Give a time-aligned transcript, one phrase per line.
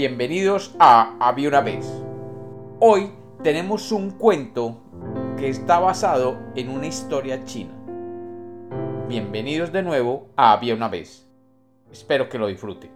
[0.00, 1.86] bienvenidos a Había una vez.
[2.78, 3.12] Hoy
[3.42, 4.80] tenemos un cuento
[5.36, 7.74] que está basado en una historia china.
[9.08, 11.28] Bienvenidos de nuevo a Había una vez.
[11.92, 12.90] Espero que lo disfruten.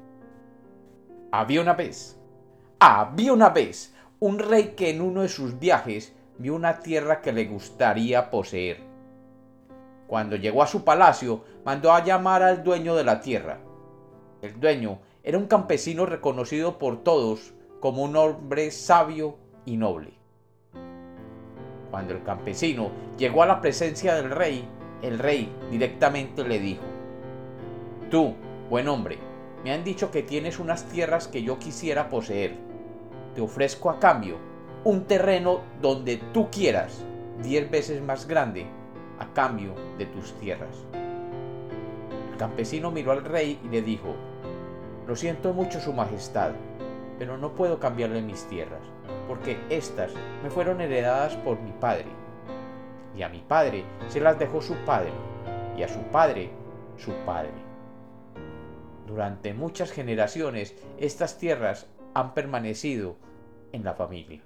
[1.31, 2.19] Había una vez.
[2.79, 7.35] Había una vez un rey que en uno de sus viajes vio una tierra que
[7.35, 8.79] le gustaría poseer.
[10.07, 13.59] Cuando llegó a su palacio, mandó a llamar al dueño de la tierra.
[14.41, 20.13] El dueño era un campesino reconocido por todos como un hombre sabio y noble.
[21.91, 24.69] Cuando el campesino llegó a la presencia del rey,
[25.01, 26.83] el rey directamente le dijo,
[28.11, 28.35] Tú,
[28.69, 29.19] buen hombre,
[29.65, 32.57] me han dicho que tienes unas tierras que yo quisiera poseer.
[33.35, 34.37] Te ofrezco a cambio
[34.85, 37.03] un terreno donde tú quieras,
[37.43, 38.67] diez veces más grande,
[39.19, 40.85] a cambio de tus tierras.
[42.31, 44.15] El campesino miró al rey y le dijo,
[45.07, 46.53] lo siento mucho, Su Majestad,
[47.19, 48.83] pero no puedo cambiarle mis tierras,
[49.29, 52.07] porque éstas me fueron heredadas por mi padre.
[53.17, 55.13] Y a mi padre se las dejó su padre,
[55.77, 56.51] y a su padre
[56.97, 57.53] su padre.
[59.07, 63.17] Durante muchas generaciones estas tierras han permanecido
[63.73, 64.43] en la familia.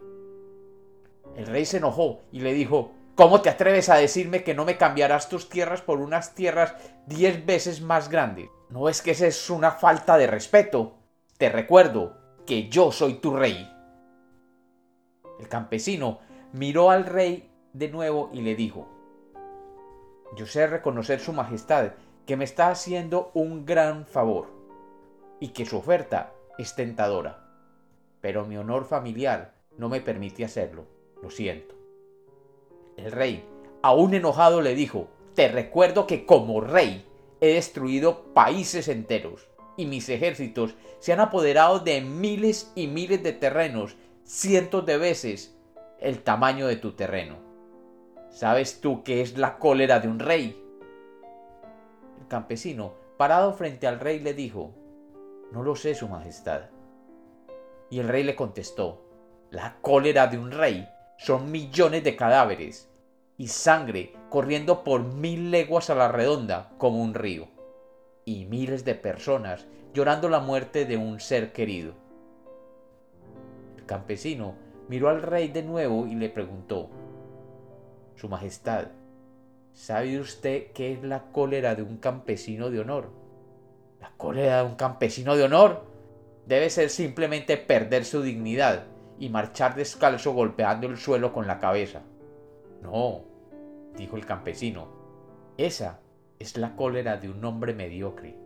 [1.37, 4.77] El rey se enojó y le dijo, ¿Cómo te atreves a decirme que no me
[4.77, 6.77] cambiarás tus tierras por unas tierras
[7.09, 8.49] diez veces más grandes?
[8.71, 10.95] ¿No es que esa es una falta de respeto?
[11.37, 13.69] Te recuerdo que yo soy tu rey.
[15.41, 16.21] El campesino
[16.53, 18.87] miró al rey de nuevo y le dijo,
[20.37, 24.47] yo sé reconocer su majestad que me está haciendo un gran favor
[25.41, 27.51] y que su oferta es tentadora,
[28.21, 30.87] pero mi honor familiar no me permite hacerlo,
[31.21, 31.78] lo siento.
[32.99, 33.45] El rey,
[33.81, 37.07] aún enojado, le dijo, te recuerdo que como rey
[37.41, 43.33] he destruido países enteros y mis ejércitos se han apoderado de miles y miles de
[43.33, 45.57] terrenos, cientos de veces
[46.01, 47.37] el tamaño de tu terreno.
[48.31, 50.61] ¿Sabes tú qué es la cólera de un rey?
[52.21, 54.75] El campesino, parado frente al rey, le dijo,
[55.53, 56.63] No lo sé, Su Majestad.
[57.91, 59.05] Y el rey le contestó,
[59.51, 62.89] La cólera de un rey son millones de cadáveres
[63.37, 67.49] y sangre corriendo por mil leguas a la redonda como un río,
[68.25, 71.93] y miles de personas llorando la muerte de un ser querido.
[73.77, 74.55] El campesino
[74.89, 76.89] miró al rey de nuevo y le preguntó,
[78.15, 78.87] Su Majestad,
[79.73, 83.11] ¿sabe usted qué es la cólera de un campesino de honor?
[84.01, 85.83] ¿La cólera de un campesino de honor?
[86.47, 88.87] Debe ser simplemente perder su dignidad
[89.19, 92.03] y marchar descalzo golpeando el suelo con la cabeza.
[92.83, 93.25] No,
[93.97, 94.89] dijo el campesino,
[95.57, 96.01] esa
[96.39, 98.37] es la cólera de un hombre mediocre.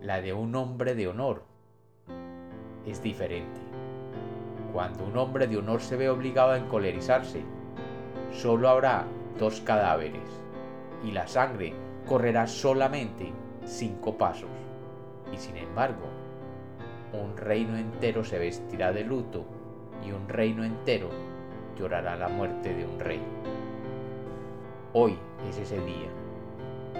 [0.00, 1.44] La de un hombre de honor
[2.86, 3.60] es diferente.
[4.72, 7.42] Cuando un hombre de honor se ve obligado a encolerizarse,
[8.32, 9.06] solo habrá
[9.38, 10.28] dos cadáveres
[11.04, 11.74] y la sangre
[12.06, 13.32] correrá solamente
[13.64, 14.50] cinco pasos.
[15.32, 16.06] Y sin embargo,
[17.16, 19.44] un reino entero se vestirá de luto
[20.06, 21.10] y un reino entero
[21.78, 23.20] llorará la muerte de un rey.
[24.92, 25.18] Hoy
[25.48, 26.08] es ese día.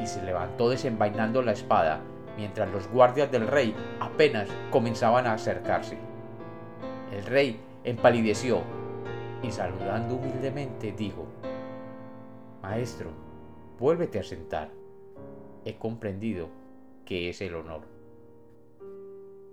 [0.03, 2.01] Y se levantó desenvainando la espada
[2.37, 5.97] mientras los guardias del rey apenas comenzaban a acercarse.
[7.13, 8.61] El rey empalideció
[9.43, 11.27] y saludando humildemente dijo,
[12.63, 13.11] Maestro,
[13.79, 14.71] vuélvete a sentar.
[15.65, 16.49] He comprendido
[17.05, 17.96] que es el honor.